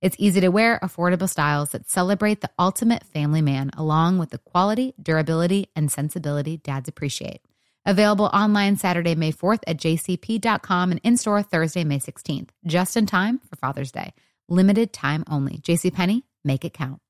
It's 0.00 0.16
easy 0.18 0.40
to 0.40 0.48
wear, 0.48 0.78
affordable 0.82 1.28
styles 1.28 1.70
that 1.70 1.90
celebrate 1.90 2.40
the 2.40 2.50
ultimate 2.58 3.04
family 3.04 3.42
man, 3.42 3.70
along 3.76 4.16
with 4.16 4.30
the 4.30 4.38
quality, 4.38 4.94
durability, 5.00 5.68
and 5.76 5.92
sensibility 5.92 6.56
dads 6.56 6.88
appreciate. 6.88 7.42
Available 7.84 8.26
online 8.26 8.76
Saturday, 8.76 9.14
May 9.14 9.32
4th 9.32 9.60
at 9.66 9.76
jcp.com 9.76 10.90
and 10.90 11.00
in 11.04 11.18
store 11.18 11.42
Thursday, 11.42 11.84
May 11.84 11.98
16th, 11.98 12.48
just 12.64 12.96
in 12.96 13.04
time 13.04 13.40
for 13.40 13.56
Father's 13.56 13.92
Day. 13.92 14.14
Limited 14.48 14.92
time 14.92 15.22
only. 15.28 15.58
JCPenney, 15.58 16.22
make 16.44 16.64
it 16.64 16.72
count. 16.72 17.00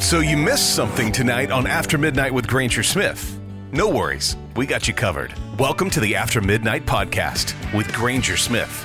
So 0.00 0.18
you 0.18 0.36
missed 0.36 0.74
something 0.74 1.12
tonight 1.12 1.50
on 1.50 1.66
After 1.66 1.96
Midnight 1.96 2.34
with 2.34 2.46
Granger 2.46 2.82
Smith. 2.82 3.38
No 3.72 3.88
worries, 3.88 4.36
we 4.56 4.66
got 4.66 4.88
you 4.88 4.94
covered. 4.94 5.32
Welcome 5.58 5.90
to 5.90 6.00
the 6.00 6.16
After 6.16 6.40
Midnight 6.40 6.86
podcast 6.86 7.54
with 7.72 7.92
Granger 7.92 8.36
Smith. 8.36 8.84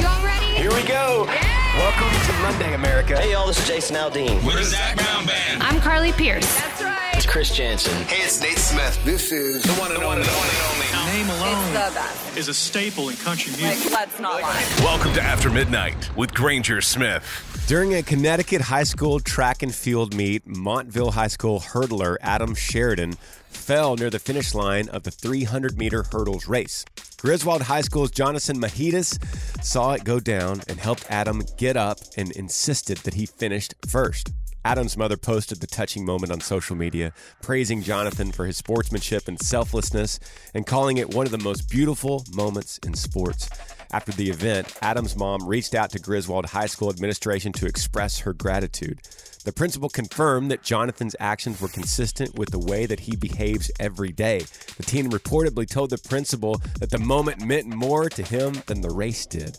You 0.00 0.06
all 0.06 0.24
ready? 0.24 0.46
Here 0.46 0.72
we 0.72 0.82
go. 0.86 1.28
Welcome 1.76 2.08
to 2.26 2.32
Monday, 2.42 2.74
America. 2.74 3.16
Hey, 3.16 3.32
y'all, 3.32 3.46
this 3.46 3.58
is 3.60 3.68
Jason 3.68 3.94
Aldean. 3.96 4.44
We're 4.44 4.56
the 4.56 4.64
Zac 4.64 4.96
Brown 4.96 5.26
Band. 5.26 5.62
I'm 5.62 5.80
Carly 5.80 6.10
Pearce. 6.12 6.56
That's 6.56 6.82
right. 6.82 7.14
It's 7.14 7.26
Chris 7.26 7.54
Janson. 7.54 7.94
Hey, 8.04 8.24
it's 8.24 8.40
Nate 8.40 8.58
Smith. 8.58 8.98
This 9.04 9.30
is 9.30 9.62
the 9.62 9.72
one 9.74 9.92
and 9.92 10.02
only. 10.02 10.22
The 10.22 10.28
one 10.28 10.48
and 10.48 10.58
only. 10.72 11.18
Name 11.18 11.30
alone 11.30 11.74
it's 11.74 11.88
the 11.88 11.94
best. 11.94 12.36
is 12.36 12.48
a 12.48 12.54
staple 12.54 13.10
in 13.10 13.16
country 13.16 13.52
music. 13.56 13.92
Like, 13.92 14.00
let's 14.00 14.18
not 14.18 14.42
lie. 14.42 14.64
Welcome 14.80 15.12
to 15.14 15.22
After 15.22 15.50
Midnight 15.50 16.16
with 16.16 16.34
Granger 16.34 16.80
Smith. 16.80 17.54
During 17.68 17.96
a 17.96 18.02
Connecticut 18.02 18.62
high 18.62 18.84
school 18.84 19.20
track 19.20 19.62
and 19.62 19.74
field 19.74 20.14
meet, 20.14 20.46
Montville 20.46 21.10
High 21.10 21.28
School 21.28 21.60
hurdler 21.60 22.16
Adam 22.22 22.54
Sheridan 22.54 23.12
fell 23.50 23.94
near 23.94 24.08
the 24.08 24.18
finish 24.18 24.54
line 24.54 24.88
of 24.88 25.02
the 25.02 25.10
300 25.10 25.76
meter 25.76 26.02
hurdles 26.02 26.48
race. 26.48 26.86
Griswold 27.18 27.60
High 27.60 27.82
School's 27.82 28.10
Jonathan 28.10 28.58
Mahidas 28.58 29.22
saw 29.62 29.92
it 29.92 30.04
go 30.04 30.18
down 30.18 30.62
and 30.66 30.80
helped 30.80 31.04
Adam 31.10 31.42
get 31.58 31.76
up 31.76 31.98
and 32.16 32.30
insisted 32.32 32.96
that 33.04 33.12
he 33.12 33.26
finished 33.26 33.74
first. 33.86 34.32
Adam's 34.64 34.96
mother 34.96 35.16
posted 35.16 35.60
the 35.60 35.66
touching 35.66 36.04
moment 36.04 36.32
on 36.32 36.40
social 36.40 36.76
media, 36.76 37.12
praising 37.42 37.82
Jonathan 37.82 38.32
for 38.32 38.46
his 38.46 38.56
sportsmanship 38.56 39.28
and 39.28 39.40
selflessness 39.40 40.18
and 40.54 40.66
calling 40.66 40.98
it 40.98 41.14
one 41.14 41.26
of 41.26 41.32
the 41.32 41.38
most 41.38 41.70
beautiful 41.70 42.24
moments 42.32 42.78
in 42.78 42.94
sports. 42.94 43.48
After 43.92 44.12
the 44.12 44.28
event, 44.28 44.76
Adam's 44.82 45.16
mom 45.16 45.46
reached 45.46 45.74
out 45.74 45.90
to 45.92 45.98
Griswold 45.98 46.46
High 46.46 46.66
School 46.66 46.90
administration 46.90 47.52
to 47.54 47.66
express 47.66 48.18
her 48.20 48.34
gratitude. 48.34 49.00
The 49.44 49.52
principal 49.52 49.88
confirmed 49.88 50.50
that 50.50 50.62
Jonathan's 50.62 51.16
actions 51.18 51.60
were 51.60 51.68
consistent 51.68 52.34
with 52.34 52.50
the 52.50 52.58
way 52.58 52.84
that 52.84 53.00
he 53.00 53.16
behaves 53.16 53.70
every 53.80 54.12
day. 54.12 54.40
The 54.76 54.82
teen 54.82 55.10
reportedly 55.10 55.66
told 55.66 55.88
the 55.90 55.98
principal 55.98 56.60
that 56.80 56.90
the 56.90 56.98
moment 56.98 57.40
meant 57.40 57.66
more 57.66 58.10
to 58.10 58.22
him 58.22 58.62
than 58.66 58.82
the 58.82 58.90
race 58.90 59.24
did. 59.24 59.56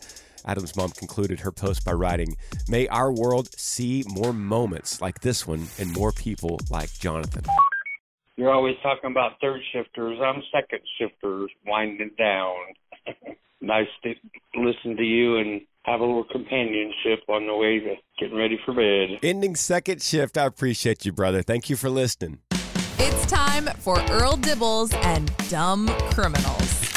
Adam's 0.49 0.75
mom 0.75 0.89
concluded 0.89 1.39
her 1.41 1.51
post 1.51 1.85
by 1.85 1.91
writing, 1.91 2.35
May 2.67 2.87
our 2.87 3.11
world 3.11 3.49
see 3.55 4.03
more 4.07 4.33
moments 4.33 4.99
like 4.99 5.21
this 5.21 5.45
one 5.45 5.67
and 5.77 5.93
more 5.93 6.11
people 6.11 6.59
like 6.71 6.91
Jonathan. 6.93 7.45
You're 8.35 8.51
always 8.51 8.75
talking 8.81 9.11
about 9.11 9.33
third 9.41 9.61
shifters. 9.71 10.17
I'm 10.19 10.41
second 10.51 10.79
shifters, 10.97 11.51
winding 11.67 12.11
down. 12.17 12.55
nice 13.61 13.87
to 14.03 14.15
listen 14.55 14.97
to 14.97 15.03
you 15.03 15.37
and 15.37 15.61
have 15.83 15.99
a 15.99 16.03
little 16.03 16.23
companionship 16.23 17.19
on 17.27 17.45
the 17.45 17.55
way 17.55 17.79
to 17.79 17.95
getting 18.19 18.37
ready 18.37 18.57
for 18.65 18.73
bed. 18.73 19.19
Ending 19.21 19.55
second 19.55 20.01
shift. 20.01 20.35
I 20.35 20.45
appreciate 20.45 21.05
you, 21.05 21.11
brother. 21.11 21.43
Thank 21.43 21.69
you 21.69 21.75
for 21.75 21.91
listening. 21.91 22.39
It's 22.97 23.25
time 23.27 23.65
for 23.65 23.99
Earl 24.09 24.37
Dibbles 24.37 24.95
and 25.05 25.31
Dumb 25.49 25.89
Criminals. 26.11 26.88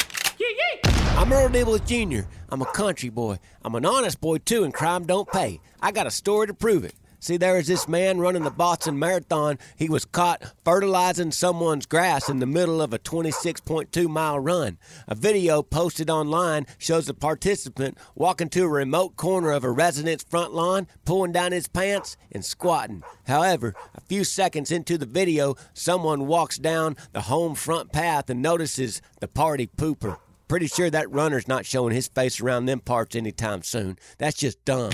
I'm 1.15 1.31
Earl 1.31 1.47
Dibbles 1.49 1.85
Jr. 1.85 2.27
I'm 2.49 2.61
a 2.63 2.65
country 2.65 3.09
boy. 3.09 3.37
I'm 3.63 3.75
an 3.75 3.85
honest 3.85 4.19
boy, 4.19 4.39
too, 4.39 4.63
and 4.63 4.73
crime 4.73 5.05
don't 5.05 5.31
pay. 5.31 5.61
I 5.79 5.91
got 5.91 6.07
a 6.07 6.11
story 6.11 6.47
to 6.47 6.53
prove 6.53 6.83
it. 6.83 6.95
See, 7.19 7.37
there 7.37 7.57
is 7.57 7.67
this 7.67 7.87
man 7.87 8.19
running 8.19 8.43
the 8.43 8.51
Boston 8.51 8.99
Marathon. 8.99 9.57
He 9.77 9.87
was 9.87 10.03
caught 10.03 10.43
fertilizing 10.65 11.31
someone's 11.31 11.85
grass 11.85 12.27
in 12.27 12.39
the 12.39 12.45
middle 12.45 12.81
of 12.81 12.93
a 12.93 12.99
26.2 12.99 14.09
mile 14.09 14.39
run. 14.39 14.77
A 15.07 15.15
video 15.15 15.61
posted 15.61 16.09
online 16.09 16.65
shows 16.77 17.05
the 17.05 17.13
participant 17.13 17.97
walking 18.15 18.49
to 18.49 18.63
a 18.63 18.67
remote 18.67 19.15
corner 19.15 19.51
of 19.51 19.63
a 19.63 19.71
resident's 19.71 20.25
front 20.25 20.53
lawn, 20.53 20.87
pulling 21.05 21.31
down 21.31 21.53
his 21.53 21.69
pants 21.69 22.17
and 22.31 22.43
squatting. 22.43 23.03
However, 23.27 23.73
a 23.95 24.01
few 24.01 24.25
seconds 24.25 24.71
into 24.71 24.97
the 24.97 25.05
video, 25.05 25.55
someone 25.73 26.27
walks 26.27 26.57
down 26.57 26.97
the 27.13 27.21
home 27.21 27.55
front 27.55 27.93
path 27.93 28.29
and 28.29 28.41
notices 28.41 29.01
the 29.21 29.29
party 29.29 29.67
pooper. 29.67 30.17
Pretty 30.47 30.67
sure 30.67 30.89
that 30.89 31.09
runner's 31.11 31.47
not 31.47 31.65
showing 31.65 31.93
his 31.93 32.07
face 32.07 32.41
around 32.41 32.65
them 32.65 32.79
parts 32.79 33.15
anytime 33.15 33.63
soon. 33.63 33.97
That's 34.17 34.37
just 34.37 34.63
dumb. 34.65 34.91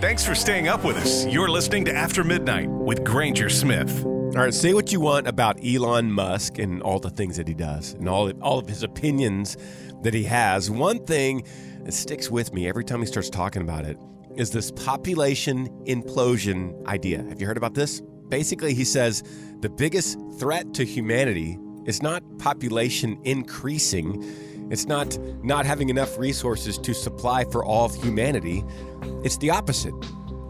Thanks 0.00 0.24
for 0.24 0.34
staying 0.34 0.68
up 0.68 0.84
with 0.84 0.96
us. 0.96 1.26
You're 1.26 1.48
listening 1.48 1.84
to 1.84 1.94
After 1.94 2.24
Midnight 2.24 2.68
with 2.68 3.04
Granger 3.04 3.48
Smith. 3.48 4.04
All 4.04 4.30
right, 4.30 4.54
say 4.54 4.74
what 4.74 4.92
you 4.92 5.00
want 5.00 5.26
about 5.26 5.58
Elon 5.64 6.10
Musk 6.10 6.58
and 6.58 6.82
all 6.82 6.98
the 6.98 7.10
things 7.10 7.36
that 7.36 7.46
he 7.48 7.54
does 7.54 7.94
and 7.94 8.08
all 8.08 8.30
all 8.40 8.58
of 8.58 8.68
his 8.68 8.82
opinions 8.82 9.56
that 10.02 10.14
he 10.14 10.24
has. 10.24 10.70
One 10.70 11.04
thing 11.04 11.44
that 11.84 11.92
sticks 11.92 12.30
with 12.30 12.52
me 12.52 12.68
every 12.68 12.84
time 12.84 13.00
he 13.00 13.06
starts 13.06 13.28
talking 13.28 13.62
about 13.62 13.84
it 13.84 13.98
is 14.36 14.50
this 14.50 14.70
population 14.70 15.68
implosion 15.86 16.86
idea. 16.86 17.22
Have 17.28 17.40
you 17.40 17.46
heard 17.46 17.56
about 17.56 17.74
this? 17.74 18.00
Basically, 18.28 18.72
he 18.72 18.84
says 18.84 19.22
the 19.60 19.68
biggest 19.68 20.18
threat 20.38 20.72
to 20.74 20.84
humanity 20.84 21.58
is 21.86 22.02
not 22.02 22.22
population 22.38 23.18
increasing. 23.24 24.22
It's 24.70 24.86
not 24.86 25.18
not 25.44 25.66
having 25.66 25.88
enough 25.88 26.18
resources 26.18 26.78
to 26.78 26.94
supply 26.94 27.44
for 27.44 27.64
all 27.64 27.86
of 27.86 27.94
humanity. 27.94 28.64
It's 29.24 29.36
the 29.38 29.50
opposite. 29.50 29.94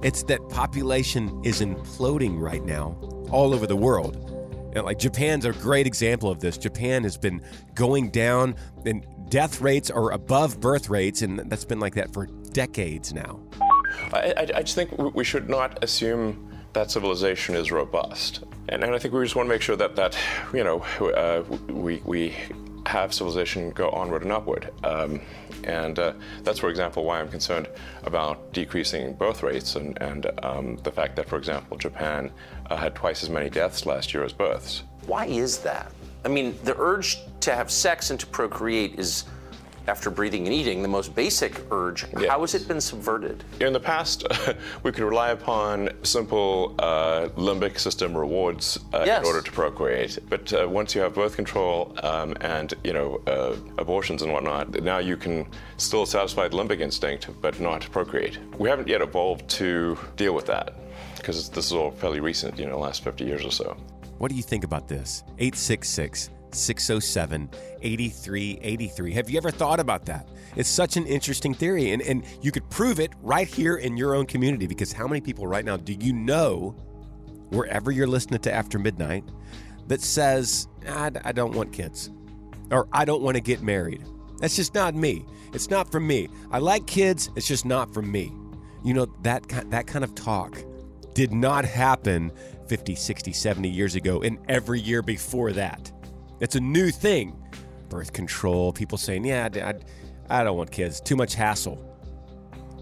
It's 0.03 0.23
that 0.25 0.49
population 0.49 1.41
is 1.45 1.61
imploding 1.61 2.41
right 2.41 2.65
now 2.65 2.97
all 3.31 3.55
over 3.55 3.67
the 3.67 3.77
world. 3.77 4.17
And 4.75 4.85
like 4.85 4.99
Japan's 4.99 5.45
a 5.45 5.53
great 5.53 5.87
example 5.87 6.31
of 6.31 6.41
this. 6.41 6.57
Japan 6.57 7.03
has 7.03 7.19
been 7.19 7.43
going 7.75 8.11
down 8.11 8.55
and 8.85 9.05
death 9.29 9.61
rates 9.61 9.91
are 9.91 10.13
above 10.13 10.61
birth 10.61 10.89
rates 10.89 11.23
and 11.23 11.39
that's 11.51 11.65
been 11.65 11.81
like 11.81 11.95
that 11.95 12.13
for 12.13 12.27
decades 12.53 13.13
now. 13.13 13.41
I, 14.13 14.35
I 14.55 14.63
just 14.63 14.75
think 14.75 14.97
we 15.15 15.25
should 15.25 15.49
not 15.49 15.83
assume 15.83 16.50
that 16.73 16.91
civilization 16.91 17.55
is 17.55 17.71
robust. 17.73 18.45
And, 18.69 18.85
and 18.85 18.95
I 18.95 18.99
think 18.99 19.15
we 19.15 19.23
just 19.25 19.37
want 19.37 19.49
to 19.49 19.55
make 19.55 19.63
sure 19.63 19.77
that, 19.77 19.97
that 19.97 20.17
you 20.53 20.65
know, 20.65 20.81
uh, 21.01 21.43
we, 21.73 22.03
we 22.05 22.35
have 22.87 23.13
civilization 23.13 23.71
go 23.71 23.91
onward 23.91 24.23
and 24.23 24.33
upward. 24.33 24.71
Um, 24.85 25.21
And 25.65 25.99
uh, 25.99 26.15
that's, 26.43 26.59
for 26.59 26.71
example, 26.71 27.05
why 27.05 27.21
I'm 27.21 27.29
concerned 27.29 27.69
about 28.05 28.51
decreasing 28.55 29.13
birth 29.13 29.43
rates 29.43 29.77
and, 29.77 30.01
and 30.01 30.31
um, 30.43 30.77
the 30.85 30.91
fact 30.91 31.17
that, 31.17 31.29
for 31.29 31.37
example, 31.37 31.77
Japan 31.77 32.31
uh, 32.71 32.77
had 32.77 32.95
twice 32.95 33.23
as 33.23 33.29
many 33.29 33.51
deaths 33.51 33.85
last 33.85 34.15
year 34.15 34.25
as 34.25 34.33
births. 34.33 34.85
Why 35.07 35.27
is 35.27 35.59
that? 35.59 35.93
I 36.25 36.29
mean, 36.29 36.57
the 36.65 36.75
urge 36.79 37.19
to 37.41 37.55
have 37.55 37.71
sex 37.71 38.11
and 38.11 38.19
to 38.21 38.27
procreate 38.27 38.99
is, 38.99 39.25
after 39.91 40.09
breathing 40.09 40.47
and 40.47 40.55
eating, 40.55 40.83
the 40.83 40.89
most 40.89 41.15
basic 41.17 41.53
urge. 41.73 42.01
How 42.29 42.41
has 42.43 42.55
it 42.55 42.69
been 42.69 42.81
subverted? 42.81 43.43
In 43.61 43.73
the 43.73 43.81
past, 43.81 44.25
we 44.85 44.93
could 44.93 45.03
rely 45.05 45.31
upon 45.31 45.91
simple 46.05 46.77
uh, 46.79 47.29
limbic 47.37 47.77
system 47.79 48.17
rewards 48.17 48.79
uh, 48.95 49.03
Yes. 49.05 49.21
in 49.21 49.27
order 49.27 49.43
to 49.43 49.51
procreate. 49.51 50.19
But 50.29 50.53
uh, 50.53 50.69
once 50.69 50.95
you 50.95 51.01
have 51.01 51.13
birth 51.15 51.35
control 51.35 51.93
um, 52.05 52.37
and 52.41 52.73
you 52.85 52.93
know 52.93 53.21
uh, 53.27 53.57
abortions 53.79 54.23
and 54.23 54.33
whatnot, 54.33 54.65
now 54.83 54.99
you 54.99 55.17
can 55.17 55.47
still 55.77 56.07
satisfy 56.07 56.47
the 56.49 56.57
limbic 56.57 56.81
instinct, 56.81 57.29
but 57.41 57.59
not 57.61 57.81
procreate. 57.91 58.39
We 58.59 58.69
haven't 58.69 58.87
yet 58.89 59.01
evolved 59.03 59.49
to 59.61 59.99
deal 60.17 60.35
with 60.35 60.47
that 60.47 60.75
because 61.17 61.49
this 61.51 61.67
is 61.67 61.73
all 61.73 61.91
fairly 61.91 62.21
recent, 62.21 62.59
you 62.59 62.67
know, 62.67 62.79
last 62.79 63.03
50 63.03 63.25
years 63.25 63.45
or 63.45 63.51
so. 63.51 63.77
What 64.19 64.31
do 64.31 64.37
you 64.37 64.43
think 64.43 64.63
about 64.65 64.87
this? 64.87 65.25
866 65.39 66.31
607 66.55 67.51
8383. 67.83 69.13
Have 69.13 69.31
you 69.31 69.39
ever 69.39 69.51
thought 69.51 69.81
about 69.81 70.07
that? 70.07 70.29
It's 70.57 70.69
such 70.69 70.97
an 70.97 71.07
interesting 71.07 71.55
theory, 71.55 71.93
and, 71.93 72.03
and 72.03 72.25
you 72.43 72.53
could 72.53 72.69
prove 72.71 73.01
it 73.01 73.13
right 73.23 73.47
here 73.47 73.77
in 73.77 73.97
your 73.97 74.15
own 74.15 74.27
community 74.27 74.67
because 74.67 74.93
how 74.93 75.07
many 75.07 75.21
people 75.21 75.47
right 75.47 75.65
now 75.65 75.77
do 75.77 75.93
you 75.93 76.13
know, 76.13 76.71
wherever 77.51 77.91
you're 77.91 78.07
listening 78.07 78.41
to 78.41 78.53
After 78.53 78.79
Midnight, 78.79 79.25
that 79.87 80.01
says, 80.01 80.69
I, 80.89 81.11
I 81.25 81.33
don't 81.33 81.55
want 81.55 81.73
kids 81.73 82.11
or 82.71 82.89
I 82.93 83.05
don't 83.05 83.23
want 83.23 83.37
to 83.37 83.41
get 83.41 83.63
married? 83.63 84.05
That's 84.39 84.57
just 84.57 84.75
not 84.75 84.95
me. 84.95 85.25
It's 85.53 85.71
not 85.71 85.91
for 85.91 86.01
me. 86.01 86.29
I 86.51 86.59
like 86.59 86.87
kids, 86.87 87.31
it's 87.37 87.47
just 87.47 87.65
not 87.65 87.93
for 87.93 88.03
me. 88.03 88.33
You 88.85 88.95
know, 88.95 89.07
that, 89.23 89.47
that 89.71 89.87
kind 89.87 90.05
of 90.05 90.15
talk 90.15 90.59
did 91.15 91.33
not 91.33 91.65
happen 91.65 92.33
50, 92.69 92.95
60, 92.95 93.33
70 93.33 93.69
years 93.69 93.95
ago 93.97 94.23
and 94.23 94.39
every 94.49 94.81
year 94.81 95.03
before 95.03 95.53
that. 95.53 95.93
It's 96.41 96.57
a 96.57 96.61
new 96.61 96.91
thing. 96.91 97.37
Birth 97.91 98.15
control, 98.15 98.73
people 98.73 98.97
saying, 98.97 99.27
yeah, 99.27 99.49
I, 99.55 99.75
I 100.41 100.43
don't 100.43 100.57
want 100.57 100.71
kids, 100.71 101.01
too 101.01 101.17
much 101.17 101.35
hassle. 101.35 101.87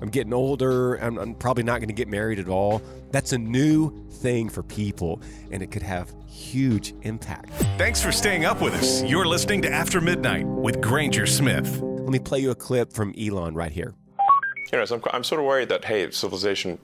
I'm 0.00 0.10
getting 0.10 0.32
older, 0.32 0.94
I'm, 0.96 1.18
I'm 1.18 1.34
probably 1.34 1.64
not 1.64 1.80
going 1.80 1.88
to 1.88 1.94
get 1.94 2.06
married 2.06 2.38
at 2.38 2.48
all. 2.48 2.80
That's 3.10 3.32
a 3.32 3.38
new 3.38 4.06
thing 4.10 4.48
for 4.48 4.62
people, 4.62 5.20
and 5.50 5.60
it 5.60 5.72
could 5.72 5.82
have 5.82 6.14
huge 6.28 6.94
impact. 7.02 7.50
Thanks 7.78 8.00
for 8.00 8.12
staying 8.12 8.44
up 8.44 8.62
with 8.62 8.74
us. 8.74 9.02
You're 9.02 9.26
listening 9.26 9.62
to 9.62 9.72
After 9.72 10.00
Midnight 10.00 10.46
with 10.46 10.80
Granger 10.80 11.26
Smith. 11.26 11.80
Let 11.80 12.10
me 12.10 12.20
play 12.20 12.38
you 12.38 12.52
a 12.52 12.54
clip 12.54 12.92
from 12.92 13.12
Elon 13.18 13.54
right 13.54 13.72
here. 13.72 13.92
You 14.72 14.78
know, 14.78 14.84
so 14.84 14.96
I'm, 14.96 15.02
I'm 15.12 15.24
sort 15.24 15.40
of 15.40 15.46
worried 15.46 15.70
that 15.70 15.84
hey, 15.84 16.08
civilization, 16.12 16.78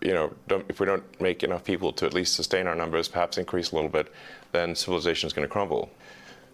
you 0.00 0.14
know, 0.14 0.32
don't, 0.46 0.64
if 0.68 0.78
we 0.78 0.86
don't 0.86 1.02
make 1.20 1.42
enough 1.42 1.64
people 1.64 1.92
to 1.94 2.06
at 2.06 2.14
least 2.14 2.34
sustain 2.34 2.68
our 2.68 2.76
numbers, 2.76 3.08
perhaps 3.08 3.36
increase 3.36 3.72
a 3.72 3.74
little 3.74 3.90
bit, 3.90 4.12
then 4.52 4.76
civilization 4.76 5.26
is 5.26 5.32
going 5.32 5.48
to 5.48 5.50
crumble. 5.50 5.90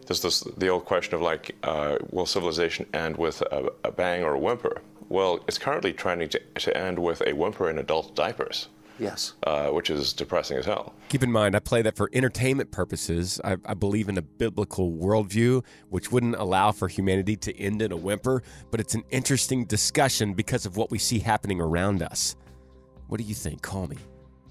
There's 0.07 0.21
this 0.21 0.41
the 0.57 0.69
old 0.69 0.85
question 0.85 1.15
of 1.15 1.23
like, 1.23 1.57
uh, 1.63 1.99
will 2.11 2.27
civilization 2.27 2.87
end 2.95 3.17
with 3.17 3.43
a, 3.43 3.71
a 3.85 3.91
bang 3.91 4.23
or 4.23 4.35
a 4.35 4.39
whimper? 4.39 4.83
Well, 5.09 5.45
it's 5.47 5.59
currently 5.59 5.93
trying 5.93 6.29
to, 6.29 6.39
to 6.39 6.77
end 6.77 6.99
with 6.99 7.23
a 7.27 7.33
whimper 7.33 7.71
in 7.71 7.79
adult 7.79 8.15
diapers. 8.15 8.69
Yes. 8.99 9.35
Uh, 9.43 9.69
which 9.69 9.91
is 9.91 10.15
depressing 10.15 10.57
as 10.57 10.65
hell. 10.65 10.95
Keep 11.11 11.23
in 11.23 11.31
mind, 11.31 11.55
I 11.55 11.59
play 11.59 11.83
that 11.83 11.97
for 11.97 12.09
entertainment 12.15 12.71
purposes. 12.71 13.39
I, 13.45 13.57
I 13.67 13.75
believe 13.75 14.09
in 14.09 14.17
a 14.17 14.23
biblical 14.23 14.91
worldview, 14.91 15.65
which 15.91 16.11
wouldn't 16.11 16.37
allow 16.37 16.73
for 16.73 16.89
humanity 16.89 17.37
to 17.37 17.55
end 17.59 17.83
in 17.83 17.93
a 17.93 17.97
whimper, 17.97 18.43
but 18.71 18.81
it's 18.81 18.95
an 18.95 19.05
interesting 19.11 19.67
discussion 19.67 20.33
because 20.33 20.65
of 20.65 20.79
what 20.79 20.91
we 20.91 20.99
see 20.99 21.19
happening 21.19 21.61
around 21.61 22.03
us. 22.03 22.37
What 23.09 23.19
do 23.19 23.25
you 23.25 23.35
think? 23.35 23.61
Call 23.61 23.87
me. 23.87 23.99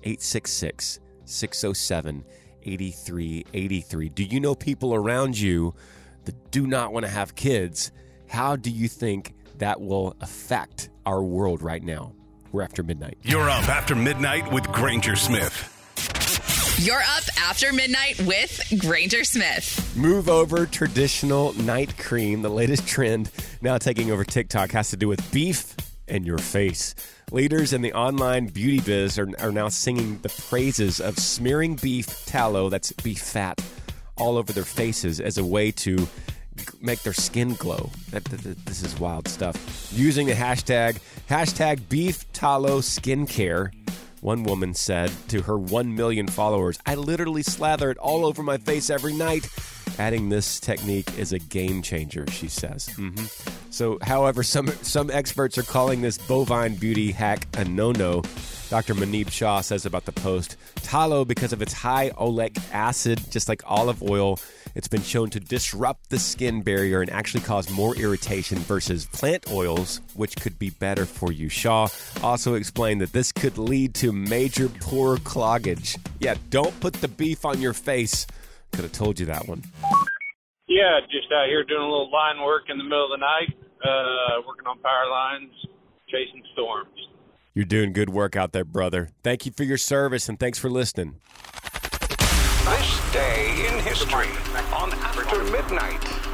866 0.03 0.99
607 1.25 2.23
8383. 2.65 4.09
Do 4.09 4.23
you 4.23 4.39
know 4.39 4.55
people 4.55 4.93
around 4.93 5.37
you 5.37 5.73
that 6.25 6.51
do 6.51 6.67
not 6.67 6.93
want 6.93 7.05
to 7.05 7.11
have 7.11 7.35
kids? 7.35 7.91
How 8.27 8.55
do 8.55 8.69
you 8.69 8.87
think 8.87 9.33
that 9.57 9.79
will 9.79 10.15
affect 10.21 10.89
our 11.05 11.23
world 11.23 11.61
right 11.61 11.83
now? 11.83 12.13
We're 12.51 12.63
after 12.63 12.83
midnight. 12.83 13.17
You're 13.21 13.49
up 13.49 13.67
after 13.69 13.95
midnight 13.95 14.51
with 14.51 14.67
Granger 14.71 15.15
Smith. 15.15 15.71
You're 16.77 16.99
up 16.99 17.23
after 17.39 17.71
midnight 17.71 18.19
with 18.21 18.61
Granger 18.79 19.23
Smith. 19.23 19.95
Move 19.95 20.27
over 20.27 20.65
traditional 20.65 21.53
night 21.53 21.97
cream, 21.97 22.41
the 22.41 22.49
latest 22.49 22.85
trend 22.85 23.31
now 23.61 23.77
taking 23.77 24.11
over 24.11 24.25
TikTok, 24.25 24.71
has 24.71 24.89
to 24.89 24.97
do 24.97 25.07
with 25.07 25.31
beef 25.31 25.75
and 26.07 26.25
your 26.25 26.37
face. 26.37 26.95
Leaders 27.31 27.73
in 27.73 27.81
the 27.81 27.93
online 27.93 28.47
beauty 28.47 28.79
biz 28.79 29.17
are, 29.17 29.27
are 29.39 29.51
now 29.51 29.67
singing 29.69 30.19
the 30.21 30.29
praises 30.49 30.99
of 30.99 31.17
smearing 31.17 31.75
beef 31.75 32.25
tallow, 32.25 32.69
that's 32.69 32.91
beef 32.91 33.19
fat, 33.21 33.59
all 34.17 34.37
over 34.37 34.53
their 34.53 34.63
faces 34.65 35.19
as 35.19 35.37
a 35.37 35.43
way 35.45 35.71
to 35.71 36.07
make 36.81 37.01
their 37.03 37.13
skin 37.13 37.53
glow. 37.55 37.89
That, 38.11 38.23
that- 38.25 38.41
that- 38.43 38.65
this 38.65 38.83
is 38.83 38.97
wild 38.99 39.27
stuff. 39.27 39.89
Using 39.91 40.27
the 40.27 40.33
hashtag, 40.33 40.99
hashtag 41.29 41.89
beef 41.89 42.31
tallow 42.33 42.79
skincare. 42.79 43.71
One 44.21 44.43
woman 44.43 44.73
said 44.73 45.11
to 45.27 45.43
her 45.43 45.57
1 45.57 45.93
million 45.95 46.27
followers, 46.27 46.79
I 46.85 46.95
literally 46.95 47.43
slather 47.43 47.91
it 47.91 47.97
all 47.97 48.25
over 48.25 48.41
my 48.41 48.57
face 48.57 48.89
every 48.89 49.13
night. 49.13 49.47
Adding 49.97 50.29
this 50.29 50.59
technique 50.59 51.17
is 51.17 51.31
a 51.33 51.39
game 51.39 51.81
changer, 51.81 52.25
she 52.29 52.47
says. 52.47 52.87
hmm 52.89 53.11
So, 53.69 53.97
however, 54.01 54.43
some, 54.43 54.67
some 54.67 55.09
experts 55.09 55.57
are 55.57 55.63
calling 55.63 56.01
this 56.01 56.17
bovine 56.17 56.75
beauty 56.75 57.11
hack 57.11 57.47
a 57.57 57.65
no 57.65 57.91
no. 57.91 58.21
Dr. 58.69 58.95
Muneeb 58.95 59.31
Shah 59.31 59.61
says 59.61 59.85
about 59.85 60.05
the 60.05 60.11
post 60.11 60.57
tallow, 60.77 61.23
because 61.25 61.53
of 61.53 61.61
its 61.61 61.73
high 61.73 62.09
oleic 62.11 62.57
acid, 62.73 63.19
just 63.29 63.47
like 63.47 63.61
olive 63.65 64.01
oil, 64.03 64.39
it's 64.75 64.87
been 64.87 65.01
shown 65.01 65.29
to 65.31 65.39
disrupt 65.39 66.09
the 66.09 66.19
skin 66.19 66.61
barrier 66.61 67.01
and 67.01 67.09
actually 67.09 67.41
cause 67.41 67.69
more 67.69 67.95
irritation 67.95 68.57
versus 68.59 69.05
plant 69.05 69.49
oils, 69.51 70.01
which 70.15 70.35
could 70.35 70.59
be 70.59 70.69
better 70.71 71.05
for 71.05 71.31
you. 71.31 71.47
Shah 71.47 71.87
also 72.21 72.55
explained 72.55 73.01
that 73.01 73.13
this 73.13 73.31
could 73.31 73.57
lead 73.57 73.93
to 73.95 74.11
major 74.11 74.67
pore 74.67 75.17
cloggage. 75.17 75.97
Yeah, 76.19 76.35
don't 76.49 76.77
put 76.79 76.93
the 76.93 77.07
beef 77.07 77.45
on 77.45 77.61
your 77.61 77.73
face. 77.73 78.27
Could 78.75 78.83
have 78.83 78.91
told 78.91 79.19
you 79.19 79.25
that 79.27 79.47
one. 79.47 79.63
Yeah, 80.67 80.99
just 81.09 81.31
out 81.31 81.47
here 81.47 81.63
doing 81.63 81.81
a 81.81 81.85
little 81.85 82.11
line 82.11 82.43
work 82.43 82.63
in 82.69 82.77
the 82.77 82.83
middle 82.83 83.05
of 83.05 83.11
the 83.11 83.23
night, 83.23 83.55
uh, 83.81 84.41
working 84.45 84.67
on 84.67 84.79
power 84.79 85.09
lines, 85.09 85.53
chasing 86.09 86.43
storms. 86.53 86.89
You're 87.53 87.63
doing 87.63 87.93
good 87.93 88.09
work 88.09 88.35
out 88.35 88.51
there, 88.51 88.65
brother. 88.65 89.11
Thank 89.23 89.45
you 89.45 89.53
for 89.53 89.63
your 89.63 89.77
service 89.77 90.27
and 90.27 90.37
thanks 90.37 90.59
for 90.59 90.69
listening. 90.69 91.21
This 92.19 93.13
day 93.13 93.67
in 93.67 93.79
history 93.79 94.27
on 94.73 94.91
After 94.91 95.41
Midnight. 95.45 96.24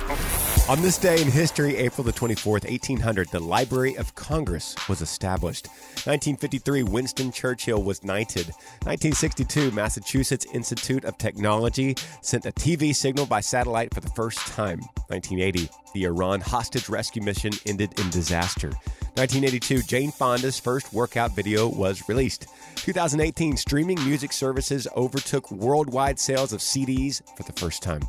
On 0.69 0.81
this 0.81 0.97
day 0.97 1.19
in 1.21 1.29
history, 1.29 1.75
April 1.75 2.03
the 2.03 2.13
24th, 2.13 2.69
1800, 2.69 3.27
the 3.29 3.39
Library 3.39 3.97
of 3.97 4.15
Congress 4.15 4.75
was 4.87 5.01
established. 5.01 5.67
1953, 6.05 6.83
Winston 6.83 7.31
Churchill 7.31 7.81
was 7.81 8.03
knighted. 8.05 8.47
1962, 8.85 9.71
Massachusetts 9.71 10.45
Institute 10.53 11.03
of 11.03 11.17
Technology 11.17 11.95
sent 12.21 12.45
a 12.45 12.51
TV 12.51 12.95
signal 12.95 13.25
by 13.25 13.41
satellite 13.41 13.93
for 13.93 13.99
the 14.01 14.09
first 14.11 14.37
time. 14.39 14.79
1980, 15.07 15.67
the 15.93 16.05
Iran 16.05 16.41
hostage 16.41 16.89
rescue 16.89 17.21
mission 17.21 17.51
ended 17.65 17.99
in 17.99 18.09
disaster. 18.09 18.69
1982, 19.15 19.81
Jane 19.83 20.11
Fonda's 20.11 20.57
first 20.57 20.93
workout 20.93 21.35
video 21.35 21.67
was 21.67 22.07
released. 22.07 22.47
2018, 22.77 23.57
streaming 23.57 24.01
music 24.05 24.31
services 24.31 24.87
overtook 24.95 25.51
worldwide 25.51 26.17
sales 26.17 26.53
of 26.53 26.61
CDs 26.61 27.21
for 27.35 27.43
the 27.43 27.51
first 27.53 27.83
time. 27.83 28.01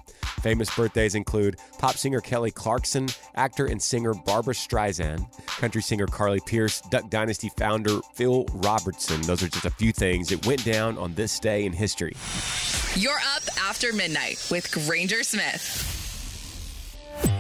Famous 0.43 0.75
birthdays 0.75 1.17
include 1.17 1.57
pop 1.79 1.97
singer 1.97 2.21
Kelly 2.21 2.53
Clarkson, 2.53 3.09
actor 3.35 3.67
and 3.67 3.83
singer 3.83 4.15
Barbra 4.15 4.55
Streisand, 4.55 5.27
country 5.47 5.83
singer 5.83 6.07
Carly 6.07 6.41
Pearce, 6.47 6.81
Duck 6.83 7.11
Dynasty 7.11 7.51
founder 7.57 8.01
Phil 8.15 8.47
Robertson. 8.55 9.21
Those 9.23 9.43
are 9.43 9.49
just 9.49 9.67
a 9.67 9.71
few 9.71 9.93
things 9.93 10.29
that 10.29 10.47
went 10.47 10.65
down 10.65 10.99
on 10.99 11.15
this 11.15 11.41
day 11.41 11.65
in 11.65 11.73
history. 11.73 12.15
You're 12.95 13.21
up 13.35 13.43
after 13.59 13.93
midnight 13.93 14.47
with 14.51 14.71
Granger 14.73 15.23
Smith. 15.23 16.02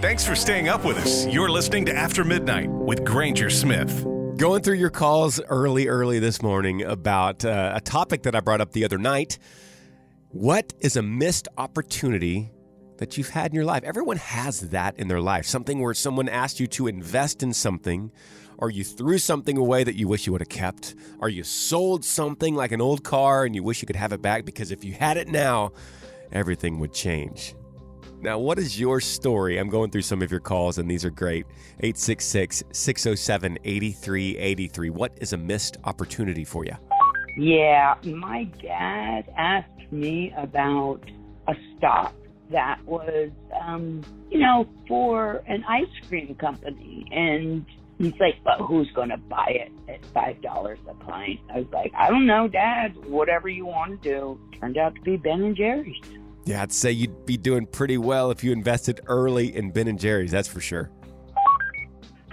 Thanks 0.00 0.25
for 0.25 0.35
staying 0.35 0.69
up 0.69 0.85
with 0.85 0.99
us. 0.99 1.26
You're 1.26 1.50
listening 1.50 1.87
to 1.87 1.95
After 1.95 2.25
Midnight 2.25 2.69
with 2.69 3.05
Granger 3.05 3.49
Smith. 3.49 4.05
Going 4.37 4.62
through 4.62 4.75
your 4.75 4.91
calls 4.91 5.41
early, 5.49 5.88
early 5.88 6.19
this 6.19 6.43
morning 6.43 6.83
about 6.83 7.45
uh, 7.45 7.73
a 7.75 7.81
topic 7.81 8.23
that 8.25 8.35
I 8.35 8.41
brought 8.41 8.61
up 8.61 8.73
the 8.73 8.85
other 8.85 8.99
night. 8.99 9.38
What 10.29 10.73
is 10.81 10.97
a 10.97 11.02
missed 11.02 11.49
opportunity 11.57 12.50
that 12.99 13.17
you've 13.17 13.31
had 13.31 13.50
in 13.50 13.55
your 13.55 13.64
life? 13.64 13.83
Everyone 13.85 14.19
has 14.19 14.61
that 14.71 14.99
in 14.99 15.09
their 15.09 15.21
life. 15.21 15.47
Something 15.47 15.81
where 15.81 15.95
someone 15.95 16.29
asked 16.29 16.61
you 16.61 16.67
to 16.69 16.87
invest 16.87 17.43
in 17.43 17.52
something, 17.52 18.11
or 18.59 18.71
you 18.71 18.85
threw 18.85 19.19
something 19.19 19.57
away 19.57 19.85
that 19.85 19.95
you 19.95 20.07
wish 20.07 20.26
you 20.26 20.33
would 20.33 20.43
have 20.43 20.49
kept, 20.49 20.95
or 21.19 21.29
you 21.29 21.43
sold 21.43 22.05
something 22.05 22.55
like 22.55 22.73
an 22.73 22.81
old 22.81 23.05
car 23.05 23.45
and 23.45 23.55
you 23.55 23.62
wish 23.62 23.83
you 23.83 23.87
could 23.87 23.97
have 23.97 24.12
it 24.12 24.23
back 24.23 24.45
because 24.45 24.71
if 24.71 24.85
you 24.85 24.93
had 24.93 25.17
it 25.17 25.29
now, 25.29 25.73
everything 26.31 26.79
would 26.79 26.93
change. 26.93 27.55
Now, 28.23 28.38
what 28.38 28.57
is 28.57 28.79
your 28.79 29.00
story? 29.00 29.59
I'm 29.59 29.69
going 29.69 29.91
through 29.91 30.02
some 30.02 30.23
of 30.23 30.31
your 30.31 30.38
calls, 30.38 30.79
and 30.79 30.88
these 30.88 31.05
are 31.05 31.11
great. 31.11 31.45
866 31.81 32.62
607 32.71 33.59
8383. 33.64 34.91
What 34.91 35.12
is 35.21 35.33
a 35.33 35.37
missed 35.37 35.79
opportunity 35.83 36.45
for 36.45 36.64
you? 36.64 36.75
Yeah, 37.37 37.95
my 38.05 38.45
dad 38.62 39.25
asked 39.37 39.91
me 39.91 40.33
about 40.37 41.00
a 41.49 41.55
stock 41.76 42.14
that 42.52 42.81
was, 42.85 43.31
um, 43.61 44.05
you 44.31 44.38
know, 44.38 44.69
for 44.87 45.43
an 45.49 45.64
ice 45.64 45.87
cream 46.09 46.37
company. 46.37 47.09
And 47.11 47.67
he's 47.99 48.14
like, 48.21 48.37
but 48.45 48.59
who's 48.59 48.88
going 48.95 49.09
to 49.09 49.17
buy 49.17 49.49
it 49.49 49.73
at 49.88 50.00
$5 50.14 50.76
a 50.88 50.95
pint? 50.95 51.41
I 51.52 51.59
was 51.59 51.67
like, 51.73 51.91
I 51.99 52.09
don't 52.09 52.26
know, 52.26 52.47
Dad. 52.47 52.95
Whatever 53.05 53.49
you 53.49 53.67
want 53.67 54.00
to 54.00 54.09
do. 54.09 54.41
Turned 54.61 54.79
out 54.79 54.95
to 54.95 55.00
be 55.00 55.17
Ben 55.17 55.43
and 55.43 55.57
Jerry's. 55.57 56.00
Yeah, 56.45 56.63
I'd 56.63 56.73
say 56.73 56.91
you'd 56.91 57.25
be 57.25 57.37
doing 57.37 57.67
pretty 57.67 57.99
well 57.99 58.31
if 58.31 58.43
you 58.43 58.53
invested 58.53 59.01
early 59.07 59.55
in 59.55 59.71
Ben 59.71 59.87
and 59.87 59.99
Jerry's, 59.99 60.33
that's 60.33 60.49
for 60.49 60.61
sure. 60.61 60.91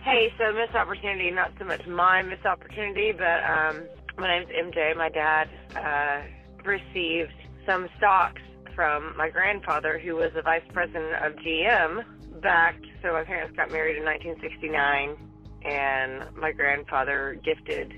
Hey, 0.04 0.34
so 0.38 0.52
missed 0.54 0.74
opportunity, 0.74 1.30
not 1.30 1.52
so 1.60 1.66
much 1.66 1.86
my 1.86 2.24
missed 2.24 2.46
opportunity, 2.46 3.12
but 3.12 3.44
um, 3.44 3.84
my 4.18 4.28
name's 4.28 4.50
MJ. 4.50 4.98
My 4.98 5.10
dad 5.10 5.50
uh, 5.76 6.22
received 6.64 7.34
some 7.68 7.88
stocks 7.98 8.42
from 8.74 9.14
my 9.18 9.30
grandfather, 9.30 10.00
who 10.00 10.16
was 10.16 10.32
the 10.34 10.42
vice 10.42 10.64
president 10.74 11.14
of 11.24 11.34
GM 11.44 12.04
back. 12.42 12.76
So 13.04 13.14
my 13.14 13.24
parents 13.24 13.56
got 13.56 13.72
married 13.72 13.98
in 13.98 14.06
1969, 14.06 15.18
and 15.64 16.36
my 16.36 16.52
grandfather 16.52 17.40
gifted 17.44 17.94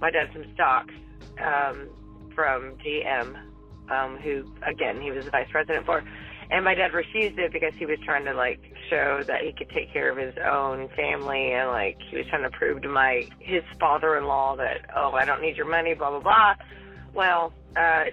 my 0.00 0.10
dad 0.10 0.30
some 0.32 0.44
stocks 0.54 0.94
um, 1.44 1.88
from 2.34 2.76
GM, 2.76 3.36
um, 3.90 4.16
who 4.18 4.44
again 4.66 5.00
he 5.00 5.10
was 5.10 5.24
the 5.24 5.30
vice 5.30 5.48
president 5.50 5.86
for. 5.86 6.02
And 6.52 6.64
my 6.64 6.74
dad 6.74 6.92
refused 6.92 7.38
it 7.38 7.52
because 7.52 7.72
he 7.78 7.86
was 7.86 7.98
trying 8.04 8.24
to 8.24 8.34
like 8.34 8.60
show 8.88 9.22
that 9.28 9.42
he 9.42 9.52
could 9.52 9.70
take 9.70 9.92
care 9.92 10.10
of 10.10 10.18
his 10.18 10.34
own 10.44 10.88
family 10.96 11.52
and 11.52 11.68
like 11.68 11.96
he 12.10 12.16
was 12.16 12.26
trying 12.26 12.42
to 12.42 12.50
prove 12.50 12.82
to 12.82 12.88
my 12.88 13.28
his 13.38 13.62
father-in-law 13.78 14.56
that 14.56 14.90
oh 14.96 15.12
I 15.12 15.24
don't 15.24 15.40
need 15.40 15.56
your 15.56 15.70
money 15.70 15.94
blah 15.94 16.10
blah 16.10 16.20
blah. 16.20 16.54
Well, 17.14 17.52
uh, 17.76 18.04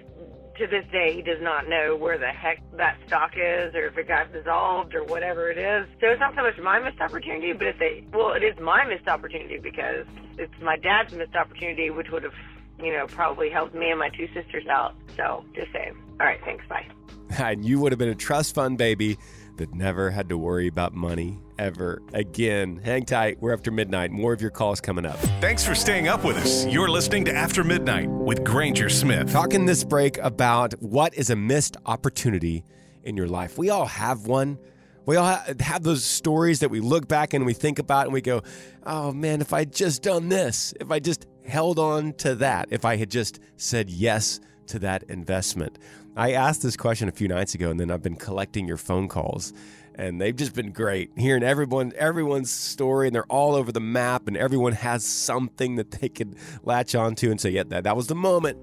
to 0.58 0.68
this 0.68 0.86
day 0.92 1.14
he 1.16 1.22
does 1.24 1.42
not 1.42 1.68
know 1.68 1.96
where 1.96 2.20
the 2.20 2.28
heck 2.28 2.62
that 2.78 2.98
stock 3.08 3.32
is 3.34 3.74
or 3.74 3.88
if 3.88 3.98
it 3.98 4.08
got 4.08 4.32
dissolved 4.32 4.94
or 4.94 5.04
whatever 5.04 5.50
it 5.50 5.58
is. 5.58 5.88
So 6.00 6.08
it's 6.08 6.20
not 6.20 6.36
so 6.36 6.44
much 6.44 6.58
my 6.62 6.80
missed 6.80 7.02
opportunity, 7.02 7.54
but 7.54 7.68
it's 7.68 7.82
a 7.82 8.04
well 8.16 8.34
it 8.34 8.44
is 8.44 8.54
my 8.60 8.86
missed 8.86 9.08
opportunity 9.08 9.58
because 9.58 10.06
it's 10.38 10.54
my 10.62 10.78
dad's 10.78 11.12
missed 11.12 11.36
opportunity, 11.36 11.90
which 11.90 12.08
would 12.12 12.22
have 12.22 12.38
you 12.80 12.94
know 12.94 13.08
probably 13.08 13.50
helped 13.50 13.74
me 13.74 13.90
and 13.90 14.00
my 14.00 14.10
two 14.10 14.28
sisters 14.34 14.68
out. 14.70 14.94
So 15.18 15.44
just 15.54 15.72
saying. 15.74 15.96
All 16.20 16.26
right, 16.26 16.40
thanks. 16.46 16.64
Bye. 16.68 16.86
And 17.40 17.66
you 17.66 17.82
would 17.82 17.92
have 17.92 18.00
been 18.00 18.08
a 18.08 18.16
trust 18.16 18.56
fund 18.56 18.78
baby 18.78 19.18
that 19.58 19.74
never 19.74 20.10
had 20.10 20.30
to 20.30 20.38
worry 20.38 20.68
about 20.68 20.94
money 20.94 21.40
ever 21.60 22.02
again. 22.14 22.80
Hang 22.84 23.04
tight. 23.04 23.38
We're 23.42 23.54
after 23.54 23.72
midnight. 23.72 24.12
More 24.12 24.32
of 24.32 24.42
your 24.42 24.52
calls 24.52 24.80
coming 24.80 25.06
up. 25.06 25.18
Thanks 25.42 25.66
for 25.66 25.76
staying 25.76 26.08
up 26.08 26.24
with 26.24 26.38
us. 26.38 26.66
You're 26.68 26.88
listening 26.88 27.26
to 27.26 27.34
After 27.34 27.64
Midnight 27.64 28.10
with 28.10 28.44
Granger 28.44 28.90
Smith. 28.90 29.32
Talking 29.32 29.66
this 29.66 29.84
break 29.84 30.18
about 30.20 30.74
what 30.82 31.14
is 31.16 31.30
a 31.30 31.36
missed 31.36 31.76
opportunity 31.86 32.64
in 33.04 33.18
your 33.18 33.28
life. 33.28 33.58
We 33.58 33.70
all 33.70 33.86
have 33.88 34.26
one. 34.28 34.58
We 35.06 35.16
all 35.16 35.40
have 35.60 35.84
those 35.84 36.04
stories 36.04 36.60
that 36.60 36.70
we 36.70 36.80
look 36.80 37.08
back 37.08 37.34
and 37.34 37.46
we 37.46 37.54
think 37.54 37.80
about 37.80 38.06
and 38.06 38.14
we 38.14 38.22
go, 38.22 38.44
oh 38.86 39.12
man, 39.12 39.42
if 39.42 39.54
I 39.54 39.66
just 39.66 40.04
done 40.04 40.30
this, 40.30 40.74
if 40.80 40.92
I 40.92 41.00
just 41.00 41.26
held 41.46 41.80
on 41.80 42.14
to 42.14 42.36
that, 42.36 42.68
if 42.72 42.86
I 42.86 42.98
had 42.98 43.10
just 43.10 43.40
said 43.56 43.90
yes 43.90 44.40
to 44.70 44.80
that 44.80 45.04
investment. 45.04 45.78
I 46.16 46.32
asked 46.34 46.62
this 46.62 46.78
question 46.78 47.08
a 47.08 47.12
few 47.12 47.28
nights 47.28 47.54
ago, 47.56 47.70
and 47.70 47.80
then 47.80 47.92
I've 47.92 48.02
been 48.02 48.16
collecting 48.16 48.68
your 48.68 48.78
phone 48.78 49.08
calls, 49.08 49.54
and 49.96 50.20
they've 50.20 50.36
just 50.36 50.54
been 50.54 50.72
great. 50.72 51.12
Hearing 51.16 51.44
everyone, 51.44 51.94
everyone's 51.96 52.52
story, 52.52 53.08
and 53.08 53.16
they're 53.16 53.26
all 53.26 53.56
over 53.56 53.72
the 53.72 53.80
map, 53.80 54.28
and 54.28 54.36
everyone 54.36 54.74
has 54.74 55.06
something 55.06 55.76
that 55.76 55.92
they 55.92 56.10
could 56.10 56.36
latch 56.64 56.96
onto 56.96 57.32
and 57.32 57.40
say, 57.40 57.52
"Yeah, 57.52 57.64
that, 57.68 57.84
that 57.84 57.96
was 57.96 58.08
the 58.08 58.16
moment. 58.16 58.58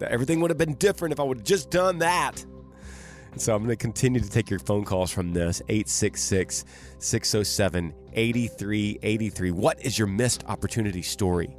That 0.00 0.12
everything 0.12 0.40
would 0.40 0.50
have 0.50 0.58
been 0.58 0.74
different 0.74 1.12
if 1.12 1.20
I 1.20 1.24
would 1.24 1.38
have 1.38 1.46
just 1.46 1.70
done 1.70 1.98
that." 1.98 2.44
So 3.36 3.54
I'm 3.54 3.62
going 3.62 3.70
to 3.70 3.76
continue 3.76 4.20
to 4.20 4.28
take 4.28 4.50
your 4.50 4.58
phone 4.58 4.84
calls 4.84 5.12
from 5.12 5.32
this 5.32 5.62
866 5.68 6.64
607 6.98 7.94
8383. 8.12 9.50
What 9.52 9.84
is 9.84 9.98
your 9.98 10.08
missed 10.08 10.44
opportunity 10.46 11.02
story? 11.02 11.54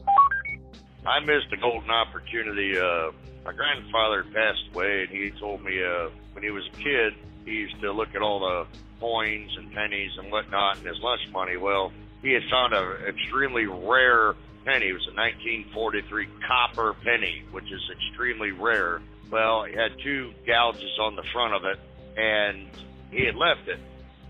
I 1.09 1.19
missed 1.21 1.51
a 1.51 1.57
golden 1.57 1.89
opportunity. 1.89 2.77
Uh, 2.77 3.11
my 3.43 3.51
grandfather 3.51 4.23
passed 4.31 4.61
away, 4.71 5.01
and 5.01 5.09
he 5.09 5.31
told 5.39 5.63
me 5.63 5.83
uh, 5.83 6.09
when 6.33 6.43
he 6.43 6.51
was 6.51 6.63
a 6.67 6.77
kid, 6.77 7.15
he 7.45 7.51
used 7.51 7.81
to 7.81 7.91
look 7.91 8.09
at 8.13 8.21
all 8.21 8.39
the 8.41 8.67
coins 8.99 9.57
and 9.57 9.73
pennies 9.73 10.11
and 10.19 10.31
whatnot 10.31 10.77
in 10.77 10.85
his 10.85 10.99
lunch 11.01 11.21
money. 11.31 11.57
Well, 11.57 11.91
he 12.21 12.33
had 12.33 12.43
found 12.51 12.73
an 12.73 13.07
extremely 13.07 13.65
rare 13.65 14.35
penny. 14.65 14.89
It 14.89 14.93
was 14.93 15.07
a 15.07 15.15
1943 15.15 16.27
copper 16.47 16.93
penny, 17.03 17.41
which 17.49 17.71
is 17.71 17.81
extremely 17.89 18.51
rare. 18.51 19.01
Well, 19.31 19.63
it 19.63 19.73
had 19.73 19.93
two 20.03 20.31
gouges 20.45 20.99
on 21.01 21.15
the 21.15 21.23
front 21.33 21.55
of 21.55 21.65
it, 21.65 21.79
and 22.17 22.67
he 23.09 23.25
had 23.25 23.35
left 23.35 23.67
it, 23.67 23.79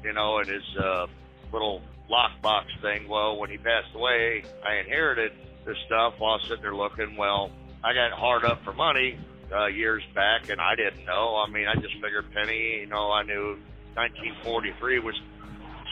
you 0.01 0.13
know, 0.13 0.39
in 0.39 0.47
his 0.47 0.77
uh, 0.77 1.07
little 1.51 1.81
lockbox 2.09 2.67
thing. 2.81 3.09
Well, 3.09 3.35
when 3.35 3.49
he 3.49 3.57
passed 3.57 3.93
away, 3.93 4.45
I 4.65 4.75
inherited 4.75 5.33
this 5.69 5.77
stuff 5.85 6.15
while 6.17 6.39
sitting 6.47 6.63
there 6.63 6.75
looking. 6.75 7.15
Well, 7.15 7.51
I 7.83 7.93
got 7.93 8.11
hard 8.11 8.43
up 8.43 8.63
for 8.63 8.73
money 8.73 9.17
uh, 9.53 9.67
years 9.67 10.03
back, 10.15 10.49
and 10.49 10.59
I 10.59 10.75
didn't 10.75 11.05
know. 11.05 11.35
I 11.37 11.49
mean, 11.49 11.67
I 11.67 11.75
just 11.75 11.93
figured 11.93 12.25
penny. 12.33 12.81
You 12.81 12.87
know, 12.87 13.11
I 13.11 13.23
knew 13.23 13.57
1943 13.93 14.99
was 14.99 15.15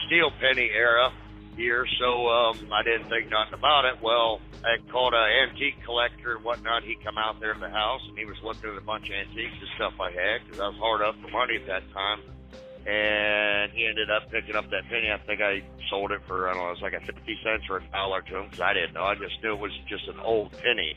steel 0.06 0.30
penny 0.40 0.68
era 0.74 1.12
year, 1.56 1.86
so 2.00 2.28
um, 2.28 2.72
I 2.72 2.82
didn't 2.82 3.08
think 3.08 3.30
nothing 3.30 3.54
about 3.54 3.84
it. 3.84 4.02
Well, 4.02 4.40
I 4.64 4.78
called 4.90 5.14
an 5.14 5.48
antique 5.48 5.82
collector 5.84 6.36
and 6.36 6.44
whatnot. 6.44 6.82
He 6.82 6.96
come 7.04 7.18
out 7.18 7.38
there 7.38 7.54
to 7.54 7.60
the 7.60 7.70
house, 7.70 8.02
and 8.08 8.18
he 8.18 8.24
was 8.24 8.36
looking 8.42 8.70
at 8.70 8.78
a 8.78 8.80
bunch 8.80 9.08
of 9.08 9.14
antiques 9.14 9.54
and 9.60 9.70
stuff 9.76 9.94
I 10.00 10.10
had 10.10 10.44
because 10.44 10.60
I 10.60 10.68
was 10.68 10.78
hard 10.78 11.02
up 11.02 11.14
for 11.22 11.28
money 11.28 11.56
at 11.56 11.66
that 11.66 11.82
time. 11.92 12.20
And 12.88 13.70
he 13.72 13.86
ended 13.86 14.10
up 14.10 14.30
picking 14.30 14.56
up 14.56 14.70
that 14.70 14.88
penny. 14.88 15.10
I 15.12 15.18
think 15.18 15.42
I 15.42 15.62
sold 15.90 16.10
it 16.10 16.20
for 16.26 16.48
I 16.48 16.54
don't 16.54 16.62
know, 16.62 16.68
it 16.68 16.80
was 16.80 16.82
like 16.82 16.94
a 16.94 17.00
fifty 17.00 17.38
cents 17.44 17.64
or 17.68 17.78
a 17.78 17.86
dollar 17.92 18.22
to 18.22 18.38
him 18.38 18.44
because 18.44 18.60
I 18.60 18.72
didn't 18.72 18.94
know. 18.94 19.04
I 19.04 19.14
just 19.14 19.42
knew 19.42 19.52
it 19.52 19.60
was 19.60 19.72
just 19.88 20.08
an 20.08 20.18
old 20.20 20.52
penny. 20.52 20.96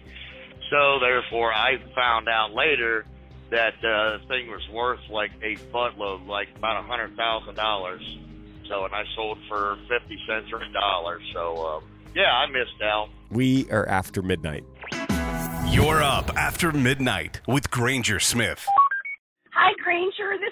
So 0.69 0.99
therefore, 1.01 1.53
I 1.53 1.77
found 1.93 2.29
out 2.29 2.53
later 2.53 3.05
that 3.49 3.73
uh, 3.83 4.17
the 4.17 4.21
thing 4.29 4.47
was 4.47 4.65
worth 4.71 5.01
like 5.09 5.31
a 5.43 5.57
buttload, 5.73 6.25
like 6.27 6.47
about 6.55 6.79
a 6.79 6.87
hundred 6.87 7.17
thousand 7.17 7.55
dollars. 7.55 8.01
So, 8.69 8.85
and 8.85 8.93
I 8.95 9.03
sold 9.13 9.37
for 9.49 9.77
fifty 9.89 10.17
cents 10.25 10.49
or 10.53 10.61
a 10.61 10.71
dollar. 10.71 11.19
So, 11.33 11.57
um, 11.65 11.83
yeah, 12.15 12.31
I 12.31 12.45
missed 12.47 12.81
out. 12.81 13.09
We 13.29 13.69
are 13.69 13.85
after 13.89 14.21
midnight. 14.21 14.63
You're 15.67 16.01
up 16.01 16.29
after 16.37 16.71
midnight 16.71 17.41
with 17.47 17.69
Granger 17.69 18.19
Smith. 18.21 18.65
Hi, 19.53 19.73
Granger. 19.83 20.37
This 20.39 20.50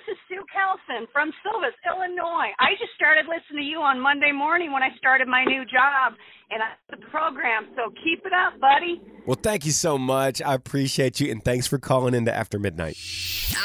is 0.74 0.80
Sue 0.88 0.94
Kelson 0.96 1.08
from 1.12 1.32
Silvis, 1.44 1.76
Illinois. 1.86 2.52
I 2.60 2.72
just 2.80 2.94
started 2.96 3.26
listening 3.26 3.64
to 3.64 3.70
you 3.70 3.80
on 3.80 4.00
Monday 4.00 4.32
morning 4.32 4.72
when 4.72 4.84
I 4.84 4.90
started 4.98 5.28
my 5.28 5.44
new 5.44 5.64
job, 5.66 6.14
and 6.52 6.62
I 6.62 6.68
the 6.90 6.98
program. 7.08 7.68
So 7.76 7.92
keep 8.04 8.26
it 8.26 8.34
up, 8.34 8.60
buddy. 8.60 9.02
Well, 9.26 9.38
thank 9.42 9.66
you 9.66 9.72
so 9.72 9.98
much. 9.98 10.42
I 10.42 10.54
appreciate 10.54 11.20
you, 11.20 11.32
and 11.32 11.44
thanks 11.44 11.68
for 11.68 11.78
calling 11.78 12.14
in 12.14 12.20
into 12.20 12.36
After 12.36 12.60
Midnight. 12.60 12.98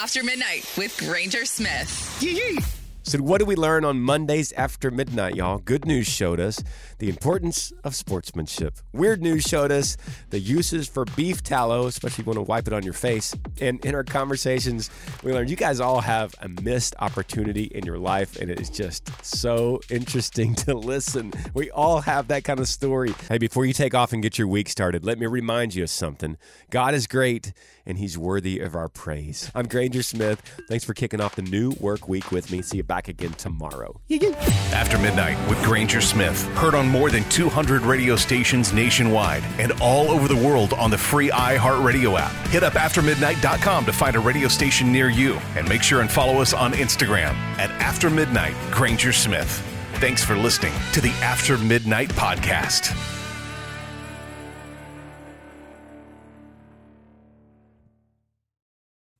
After 0.00 0.22
Midnight 0.22 0.70
with 0.76 0.96
Granger 0.98 1.44
Smith. 1.44 2.82
So, 3.06 3.18
what 3.18 3.36
did 3.36 3.48
we 3.48 3.54
learn 3.54 3.84
on 3.84 4.00
Mondays 4.00 4.50
after 4.52 4.90
midnight, 4.90 5.36
y'all? 5.36 5.58
Good 5.58 5.84
news 5.84 6.06
showed 6.06 6.40
us 6.40 6.64
the 6.98 7.10
importance 7.10 7.70
of 7.84 7.94
sportsmanship. 7.94 8.78
Weird 8.94 9.20
news 9.20 9.42
showed 9.42 9.70
us 9.70 9.98
the 10.30 10.38
uses 10.38 10.88
for 10.88 11.04
beef 11.14 11.42
tallow, 11.42 11.86
especially 11.86 12.22
if 12.22 12.26
you 12.26 12.32
want 12.32 12.38
to 12.38 12.42
wipe 12.50 12.66
it 12.66 12.72
on 12.72 12.82
your 12.82 12.94
face. 12.94 13.34
And 13.60 13.84
in 13.84 13.94
our 13.94 14.04
conversations, 14.04 14.88
we 15.22 15.34
learned 15.34 15.50
you 15.50 15.56
guys 15.56 15.80
all 15.80 16.00
have 16.00 16.34
a 16.40 16.48
missed 16.48 16.94
opportunity 16.98 17.64
in 17.64 17.84
your 17.84 17.98
life, 17.98 18.36
and 18.40 18.50
it 18.50 18.58
is 18.58 18.70
just 18.70 19.10
so 19.22 19.82
interesting 19.90 20.54
to 20.64 20.72
listen. 20.72 21.34
We 21.52 21.70
all 21.70 22.00
have 22.00 22.28
that 22.28 22.44
kind 22.44 22.58
of 22.58 22.68
story. 22.68 23.14
Hey, 23.28 23.36
before 23.36 23.66
you 23.66 23.74
take 23.74 23.94
off 23.94 24.14
and 24.14 24.22
get 24.22 24.38
your 24.38 24.48
week 24.48 24.70
started, 24.70 25.04
let 25.04 25.18
me 25.18 25.26
remind 25.26 25.74
you 25.74 25.82
of 25.82 25.90
something 25.90 26.38
God 26.70 26.94
is 26.94 27.06
great, 27.06 27.52
and 27.86 27.98
He's 27.98 28.16
worthy 28.18 28.60
of 28.60 28.74
our 28.74 28.88
praise. 28.88 29.50
I'm 29.54 29.66
Granger 29.66 30.02
Smith. 30.02 30.40
Thanks 30.68 30.84
for 30.84 30.94
kicking 30.94 31.20
off 31.20 31.36
the 31.36 31.42
new 31.42 31.72
work 31.80 32.08
week 32.08 32.30
with 32.30 32.50
me. 32.50 32.62
See 32.62 32.78
you 32.78 32.82
back 32.82 33.08
again 33.08 33.32
tomorrow. 33.32 34.00
After 34.72 34.98
Midnight 34.98 35.36
with 35.48 35.62
Granger 35.62 36.00
Smith. 36.00 36.42
Heard 36.54 36.74
on 36.74 36.88
more 36.88 37.10
than 37.10 37.24
200 37.30 37.82
radio 37.82 38.16
stations 38.16 38.72
nationwide 38.72 39.42
and 39.58 39.72
all 39.80 40.10
over 40.10 40.28
the 40.28 40.36
world 40.36 40.72
on 40.74 40.90
the 40.90 40.98
free 40.98 41.30
iHeartRadio 41.30 42.18
app. 42.18 42.32
Hit 42.48 42.62
up 42.62 42.74
aftermidnight.com 42.74 43.84
to 43.84 43.92
find 43.92 44.16
a 44.16 44.20
radio 44.20 44.48
station 44.48 44.90
near 44.92 45.08
you 45.08 45.34
and 45.56 45.68
make 45.68 45.82
sure 45.82 46.00
and 46.00 46.10
follow 46.10 46.40
us 46.40 46.52
on 46.52 46.72
Instagram 46.72 47.34
at 47.58 47.70
After 47.80 48.10
Midnight 48.10 48.54
Granger 48.70 49.12
Smith. 49.12 49.62
Thanks 49.94 50.24
for 50.24 50.36
listening 50.36 50.72
to 50.92 51.00
the 51.00 51.10
After 51.22 51.56
Midnight 51.58 52.08
Podcast. 52.10 53.13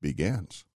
begins. 0.00 0.64